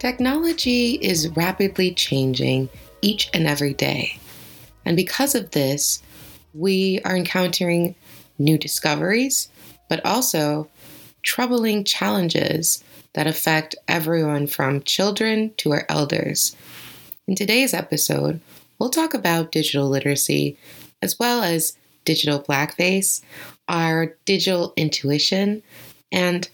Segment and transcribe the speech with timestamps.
[0.00, 2.70] Technology is rapidly changing
[3.02, 4.18] each and every day.
[4.86, 6.02] And because of this,
[6.54, 7.94] we are encountering
[8.38, 9.50] new discoveries,
[9.90, 10.70] but also
[11.22, 16.56] troubling challenges that affect everyone from children to our elders.
[17.28, 18.40] In today's episode,
[18.78, 20.56] we'll talk about digital literacy
[21.02, 21.76] as well as
[22.06, 23.20] digital blackface,
[23.68, 25.62] our digital intuition,
[26.10, 26.48] and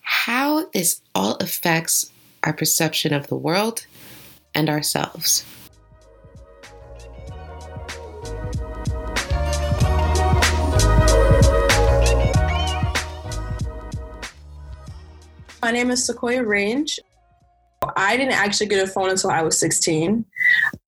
[0.00, 2.10] how this all affects
[2.44, 3.86] our perception of the world
[4.54, 5.44] and ourselves.
[15.62, 16.98] My name is Sequoia Range.
[17.96, 20.24] I didn't actually get a phone until I was 16.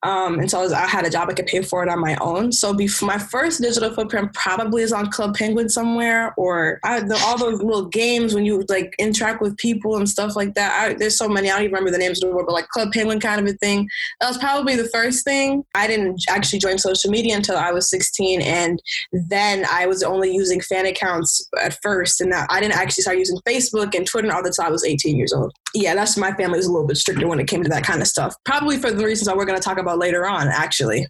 [0.02, 2.00] Um, and so I, was, I, had a job I could pay for it on
[2.00, 2.52] my own.
[2.52, 7.16] So before my first digital footprint probably is on Club Penguin somewhere, or I, the,
[7.26, 10.72] all those little games when you like interact with people and stuff like that.
[10.80, 12.68] I, there's so many I don't even remember the names of the word, but like
[12.68, 13.88] Club Penguin kind of a thing.
[14.20, 15.64] That was probably the first thing.
[15.74, 18.80] I didn't actually join social media until I was 16, and
[19.12, 23.18] then I was only using fan accounts at first, and that I didn't actually start
[23.18, 25.52] using Facebook and Twitter all time I was 18 years old.
[25.74, 28.08] Yeah, that's my family a little bit stricter when it came to that kind of
[28.08, 28.34] stuff.
[28.44, 31.06] Probably for the reasons that we're going to talk about later on, actually.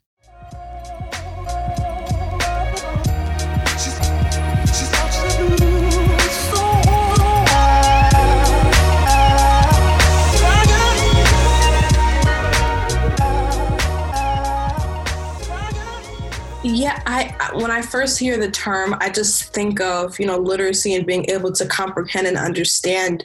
[16.62, 20.94] Yeah, I when I first hear the term, I just think of you know literacy
[20.94, 23.25] and being able to comprehend and understand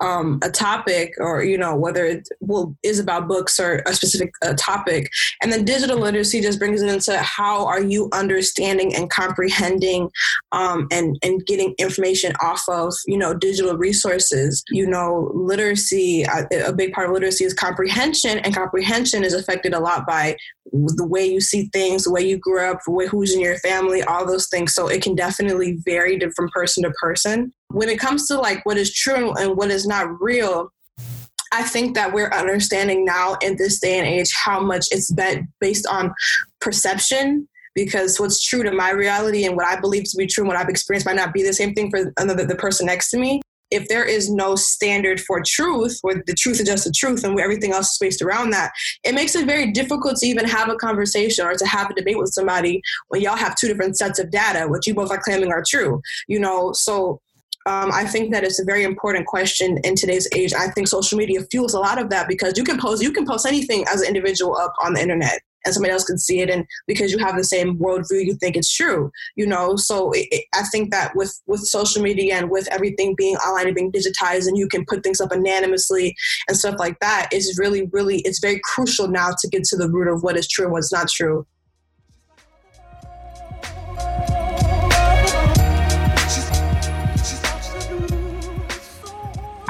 [0.00, 4.32] um, a topic, or you know whether it well is about books or a specific
[4.42, 5.10] uh, topic,
[5.42, 10.10] and then digital literacy just brings it into how are you understanding and comprehending
[10.52, 14.62] um, and and getting information off of you know digital resources.
[14.70, 19.80] You know, literacy a big part of literacy is comprehension, and comprehension is affected a
[19.80, 20.36] lot by
[20.72, 24.26] the way you see things, the way you grew up, who's in your family, all
[24.26, 24.74] those things.
[24.74, 27.52] So it can definitely vary from person to person.
[27.70, 30.72] When it comes to like what is true and what is not real,
[31.52, 35.12] I think that we're understanding now in this day and age how much it's
[35.60, 36.14] based on
[36.60, 40.48] perception because what's true to my reality and what I believe to be true and
[40.48, 43.18] what I've experienced might not be the same thing for another the person next to
[43.18, 43.40] me
[43.70, 47.38] if there is no standard for truth, where the truth is just the truth and
[47.38, 48.72] everything else is based around that,
[49.04, 52.18] it makes it very difficult to even have a conversation or to have a debate
[52.18, 55.52] with somebody when y'all have two different sets of data, which you both are claiming
[55.52, 56.00] are true.
[56.28, 57.20] You know, so
[57.68, 60.54] um, I think that it's a very important question in today's age.
[60.54, 63.26] I think social media fuels a lot of that because you can post you can
[63.26, 66.48] post anything as an individual up on the internet and somebody else can see it.
[66.48, 69.76] And because you have the same worldview you think it's true you know?
[69.76, 73.74] So it, i think that with with social media and with everything being online and
[73.74, 76.16] being digitized and you can put things up anonymously
[76.48, 79.90] and stuff like that is really really it's very crucial now to get to the
[79.90, 81.46] root of what is true and what's not true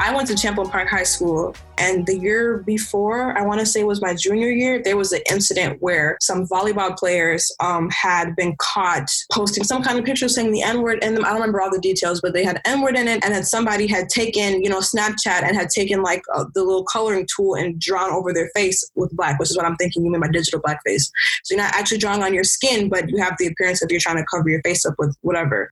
[0.01, 3.83] I went to Champlin Park High School, and the year before, I want to say
[3.83, 8.55] was my junior year, there was an incident where some volleyball players um, had been
[8.59, 11.25] caught posting some kind of picture saying the N word in them.
[11.25, 13.43] I don't remember all the details, but they had N word in it, and then
[13.43, 17.55] somebody had taken, you know, Snapchat and had taken like uh, the little coloring tool
[17.55, 20.29] and drawn over their face with black, which is what I'm thinking you mean by
[20.29, 21.11] digital blackface.
[21.43, 23.99] So you're not actually drawing on your skin, but you have the appearance of you're
[23.99, 25.71] trying to cover your face up with whatever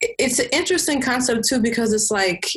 [0.00, 2.54] it's an interesting concept too because it's like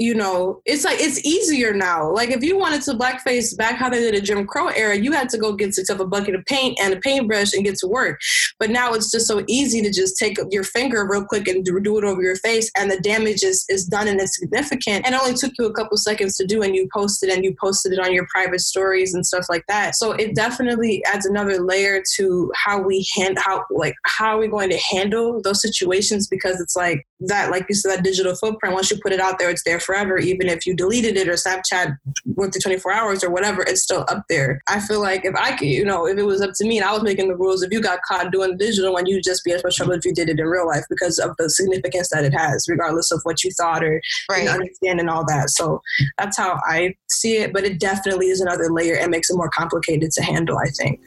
[0.00, 2.10] you know, it's like it's easier now.
[2.10, 5.12] Like if you wanted to blackface back how they did a Jim Crow era, you
[5.12, 7.86] had to go get yourself a bucket of paint and a paintbrush and get to
[7.86, 8.18] work.
[8.58, 11.76] But now it's just so easy to just take your finger real quick and do
[11.76, 15.04] it over your face, and the damage is, is done and it's significant.
[15.04, 17.54] And it only took you a couple seconds to do, and you posted and you
[17.60, 19.96] posted it on your private stories and stuff like that.
[19.96, 24.48] So it definitely adds another layer to how we hand how like how are we
[24.48, 28.74] going to handle those situations because it's like that, like you said, that digital footprint.
[28.74, 31.34] Once you put it out there, it's there forever, even if you deleted it or
[31.34, 34.60] Snapchat went to 24 hours or whatever, it's still up there.
[34.68, 36.86] I feel like if I could, you know, if it was up to me and
[36.86, 39.44] I was making the rules, if you got caught doing the digital one, you'd just
[39.44, 42.08] be as much trouble if you did it in real life because of the significance
[42.10, 44.00] that it has, regardless of what you thought or
[44.30, 44.48] right.
[44.48, 45.50] understand and all that.
[45.50, 45.82] So
[46.18, 47.52] that's how I see it.
[47.52, 51.00] But it definitely is another layer and makes it more complicated to handle, I think.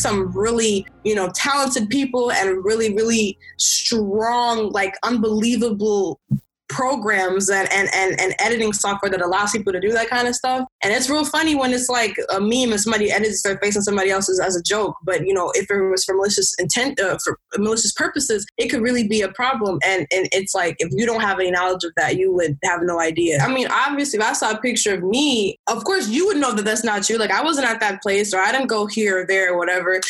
[0.00, 6.20] Some really, you know, talented people and really, really strong, like unbelievable
[6.70, 10.34] programs and, and, and, and editing software that allows people to do that kind of
[10.34, 10.66] stuff.
[10.82, 13.82] And it's real funny when it's like a meme and somebody edits their face on
[13.82, 14.96] somebody else's as a joke.
[15.04, 18.80] But you know, if it was for malicious intent, uh, for malicious purposes, it could
[18.80, 19.78] really be a problem.
[19.84, 22.80] And and it's like if you don't have any knowledge of that, you would have
[22.82, 23.40] no idea.
[23.40, 26.54] I mean, obviously, if I saw a picture of me, of course you would know
[26.54, 27.18] that that's not you.
[27.18, 30.00] Like I wasn't at that place, or I didn't go here or there or whatever.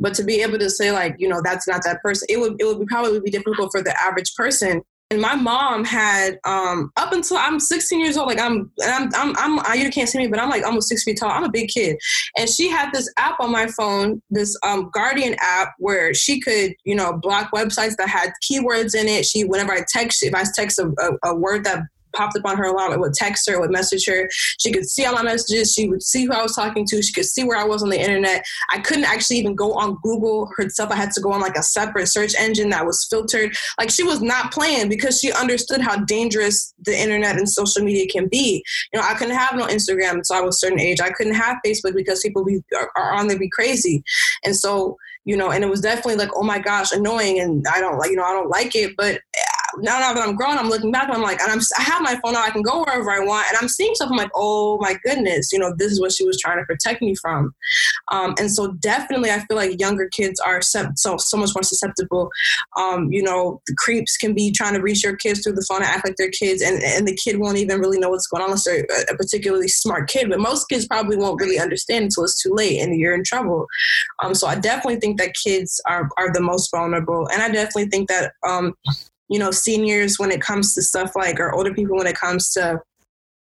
[0.00, 2.60] But to be able to say like, you know, that's not that person, it would
[2.60, 6.92] it would be probably be difficult for the average person and my mom had um,
[6.96, 8.28] up until I'm 16 years old.
[8.28, 11.02] Like I'm, I'm, I'm, I'm, I, you can't see me, but I'm like almost six
[11.02, 11.30] feet tall.
[11.30, 11.96] I'm a big kid,
[12.36, 16.74] and she had this app on my phone, this um, Guardian app, where she could,
[16.84, 19.24] you know, block websites that had keywords in it.
[19.24, 21.84] She, whenever I text, if I text a, a, a word that
[22.18, 22.92] popped up on her alarm.
[22.92, 24.28] It would text her, it would message her.
[24.58, 25.72] She could see all my messages.
[25.72, 27.02] She would see who I was talking to.
[27.02, 28.44] She could see where I was on the internet.
[28.70, 30.90] I couldn't actually even go on Google herself.
[30.90, 33.54] I had to go on like a separate search engine that was filtered.
[33.78, 38.06] Like she was not playing because she understood how dangerous the internet and social media
[38.08, 38.62] can be.
[38.92, 41.00] You know, I couldn't have no Instagram until I was a certain age.
[41.00, 44.02] I couldn't have Facebook because people be, are, are on there be crazy.
[44.44, 47.38] And so, you know, and it was definitely like, oh my gosh, annoying.
[47.38, 48.96] And I don't like, you know, I don't like it.
[48.96, 49.20] But
[49.78, 52.18] now that I'm grown, I'm looking back and I'm like, and I'm, I have my
[52.22, 53.46] phone now, I can go wherever I want.
[53.48, 56.24] And I'm seeing stuff, I'm like, oh my goodness, you know, this is what she
[56.24, 57.54] was trying to protect me from.
[58.10, 62.30] Um, and so definitely, I feel like younger kids are so, so much more susceptible.
[62.76, 65.78] Um, you know, the creeps can be trying to reach your kids through the phone
[65.78, 68.42] and act like they're kids, and, and the kid won't even really know what's going
[68.42, 70.28] on unless they're a particularly smart kid.
[70.28, 73.66] But most kids probably won't really understand until it's too late and you're in trouble.
[74.22, 77.28] Um, so I definitely think that kids are, are the most vulnerable.
[77.32, 78.74] And I definitely think that um,
[79.28, 82.50] you know, seniors when it comes to stuff like, or older people when it comes
[82.52, 82.80] to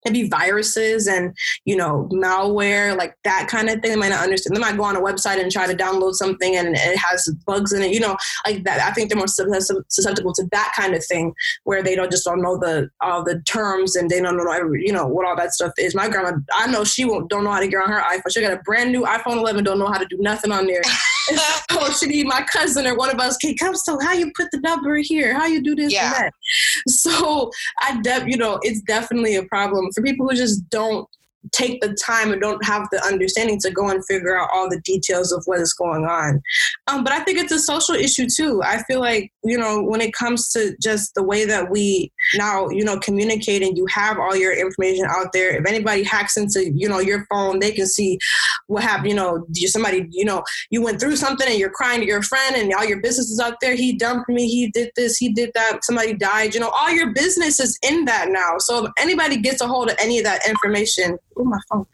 [0.04, 4.54] maybe viruses and you know malware like that kind of thing they might not understand
[4.54, 7.72] they might go on a website and try to download something and it has bugs
[7.72, 8.16] in it you know
[8.46, 11.32] like that i think they're more susceptible to that kind of thing
[11.64, 14.86] where they don't just don't know the all the terms and they don't know every,
[14.86, 15.94] you know what all that stuff is.
[15.94, 18.40] My grandma i know she won't don't know how to get on her iphone she
[18.40, 20.82] got a brand new iphone 11 don't know how to do nothing on there
[21.72, 24.48] oh she need my cousin or one of us can come so how you put
[24.52, 26.06] the number here how you do this yeah.
[26.06, 26.32] and that
[26.88, 31.08] so i de- you know it's definitely a problem for people who just don't
[31.52, 34.80] take the time and don't have the understanding to go and figure out all the
[34.80, 36.40] details of what is going on.
[36.86, 38.62] Um, but I think it's a social issue too.
[38.62, 42.68] I feel like, you know, when it comes to just the way that we now,
[42.68, 46.70] you know, communicate and you have all your information out there, if anybody hacks into,
[46.74, 48.18] you know, your phone, they can see
[48.68, 49.08] what happened.
[49.08, 52.56] You know, somebody, you know, you went through something and you're crying to your friend
[52.56, 53.74] and all your business is out there.
[53.74, 54.46] He dumped me.
[54.48, 55.16] He did this.
[55.16, 55.84] He did that.
[55.84, 56.54] Somebody died.
[56.54, 58.58] You know, all your business is in that now.
[58.58, 61.86] So if anybody gets a hold of any of that information, oh my phone,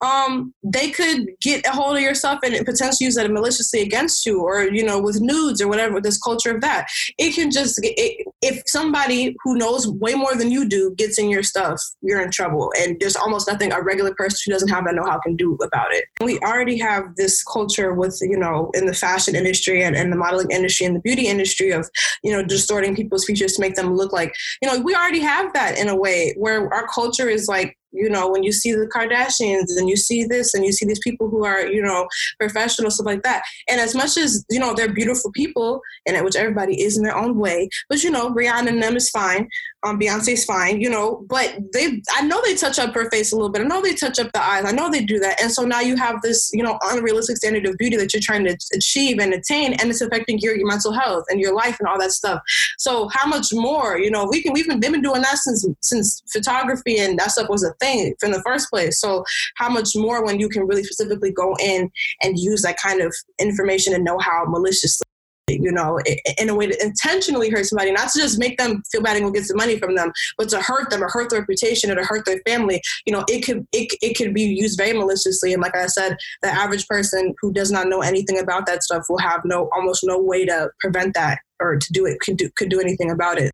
[0.00, 4.24] um, they could get a hold of your stuff and potentially use that maliciously against
[4.26, 6.00] you, or you know, with nudes or whatever.
[6.00, 6.86] This culture of that,
[7.18, 11.30] it can just it, if somebody who knows way more than you do gets in
[11.30, 14.84] your stuff, you're in trouble, and there's almost nothing a regular person who doesn't have
[14.84, 16.03] that know-how can do about it.
[16.20, 20.16] We already have this culture with you know in the fashion industry and, and the
[20.16, 21.88] modeling industry and the beauty industry of
[22.22, 25.52] you know distorting people's features to make them look like you know we already have
[25.52, 28.86] that in a way where our culture is like you know, when you see the
[28.86, 32.06] Kardashians and you see this and you see these people who are, you know,
[32.38, 33.42] professional, stuff like that.
[33.68, 37.16] And as much as, you know, they're beautiful people, and which everybody is in their
[37.16, 39.48] own way, but, you know, Rihanna and them is fine
[39.84, 43.36] um, Beyonce's fine, you know, but they, I know they touch up her face a
[43.36, 43.62] little bit.
[43.62, 44.64] I know they touch up the eyes.
[44.64, 45.40] I know they do that.
[45.40, 48.44] And so now you have this, you know, unrealistic standard of beauty that you're trying
[48.44, 51.88] to achieve and attain, and it's affecting your, your mental health and your life and
[51.88, 52.40] all that stuff.
[52.78, 55.66] So how much more, you know, we can, we've been, they've been doing that since,
[55.82, 57.83] since photography and that stuff was a thing
[58.18, 59.00] from the first place.
[59.00, 59.24] So
[59.56, 61.90] how much more when you can really specifically go in
[62.22, 65.04] and use that kind of information and know how maliciously
[65.48, 66.00] you know,
[66.38, 69.26] in a way to intentionally hurt somebody, not to just make them feel bad and
[69.26, 71.96] go get some money from them, but to hurt them or hurt their reputation or
[71.96, 72.80] to hurt their family.
[73.04, 75.52] You know, it could it, it could be used very maliciously.
[75.52, 79.04] And like I said, the average person who does not know anything about that stuff
[79.08, 82.48] will have no almost no way to prevent that or to do it could do
[82.56, 83.52] could do anything about it.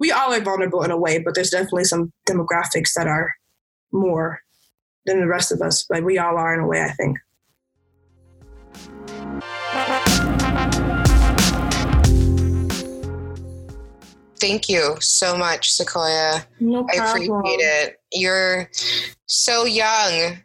[0.00, 3.32] We all are vulnerable in a way, but there's definitely some demographics that are
[3.92, 4.40] more
[5.06, 5.84] than the rest of us.
[5.88, 7.18] But we all are in a way, I think.
[14.40, 16.46] Thank you so much, Sequoia.
[16.60, 17.00] No problem.
[17.00, 18.00] I appreciate it.
[18.12, 18.70] You're
[19.26, 20.38] so young,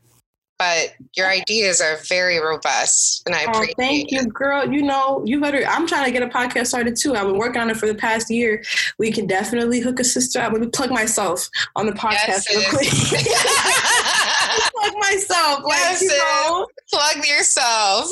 [0.60, 3.78] but your ideas are very robust, and I oh, appreciate.
[3.78, 4.72] Thank you, girl.
[4.72, 5.64] You know, you better.
[5.68, 7.16] I'm trying to get a podcast started too.
[7.16, 8.64] I've been working on it for the past year.
[9.00, 10.54] We can definitely hook a sister up.
[10.54, 12.90] Let me plug myself on the podcast yes, real quick.
[14.74, 18.10] plug myself, like yes, you know, plug yourself.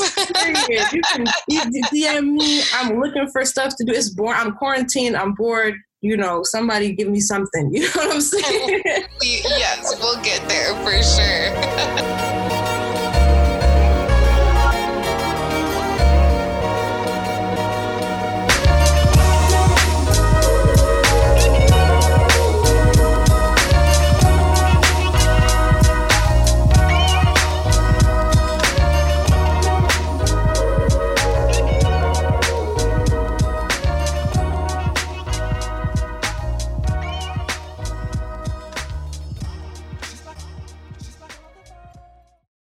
[1.47, 2.63] you can DM me.
[2.73, 3.93] I'm looking for stuff to do.
[3.93, 4.39] It's boring.
[4.39, 5.15] I'm quarantined.
[5.15, 5.75] I'm bored.
[6.01, 7.71] You know, somebody give me something.
[7.81, 8.81] You know what I'm saying?
[9.21, 12.37] yes, we'll get there for sure.